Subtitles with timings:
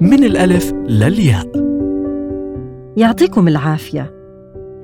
[0.00, 1.52] من الألف للياء.
[2.96, 4.14] يعطيكم العافية.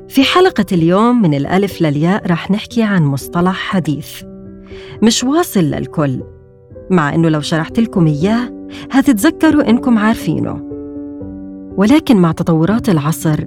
[0.09, 4.23] في حلقة اليوم من الألف للياء رح نحكي عن مصطلح حديث.
[5.03, 6.23] مش واصل للكل
[6.91, 10.61] مع إنه لو شرحت لكم إياه هتتذكروا إنكم عارفينه.
[11.77, 13.45] ولكن مع تطورات العصر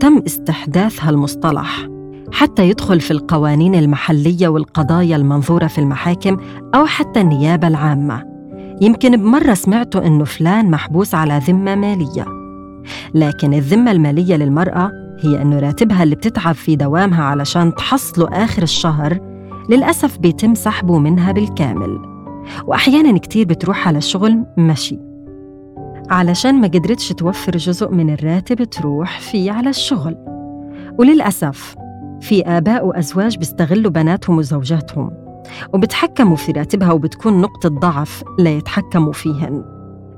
[0.00, 1.88] تم استحداث هالمصطلح
[2.32, 6.36] حتى يدخل في القوانين المحلية والقضايا المنظورة في المحاكم
[6.74, 8.29] أو حتى النيابة العامة.
[8.80, 12.24] يمكن بمرة سمعتوا إنه فلان محبوس على ذمة مالية.
[13.14, 14.90] لكن الذمة المالية للمرأة
[15.20, 19.18] هي إنه راتبها اللي بتتعب في دوامها علشان تحصله آخر الشهر
[19.70, 21.98] للأسف بيتم سحبه منها بالكامل.
[22.66, 24.98] وأحيانا كتير بتروح على الشغل مشي.
[26.10, 30.16] علشان ما قدرتش توفر جزء من الراتب تروح فيه على الشغل.
[30.98, 31.74] وللأسف
[32.20, 35.19] في آباء وأزواج بيستغلوا بناتهم وزوجاتهم.
[35.74, 39.64] وبتحكموا في راتبها وبتكون نقطة ضعف لا يتحكموا فيهن.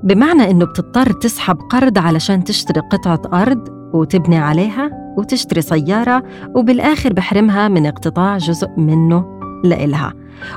[0.03, 6.23] بمعنى إنه بتضطر تسحب قرض علشان تشتري قطعة أرض وتبني عليها وتشتري سيارة
[6.55, 10.13] وبالآخر بحرمها من اقتطاع جزء منه لإلها.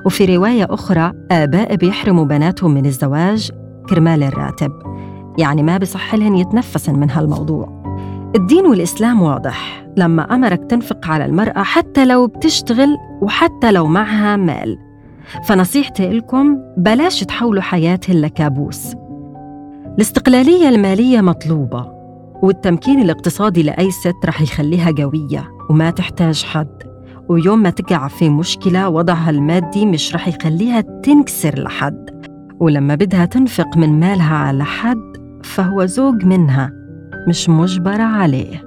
[0.07, 3.51] وفي رواية أخرى آباء بيحرموا بناتهم من الزواج
[3.89, 4.73] كرمال الراتب.
[5.39, 7.86] يعني ما بصح لهن يتنفسن من هالموضوع.
[8.37, 9.87] الدين والإسلام واضح.
[9.97, 14.79] لما أمرك تنفق على المرأة حتى لو بتشتغل وحتى لو معها مال.
[15.45, 18.95] فنصيحتي لكم بلاش تحولوا حياتهن لكابوس.
[19.95, 21.93] الاستقلالية المالية مطلوبة
[22.43, 26.83] والتمكين الاقتصادي لأي ست رح يخليها قوية وما تحتاج حد.
[27.29, 32.11] ويوم ما تقع في مشكلة وضعها المادي مش رح يخليها تنكسر لحد.
[32.61, 36.76] ولما بدها تنفق من مالها على حد فهو زوج منها.
[37.29, 38.66] مش مجبرة عليه.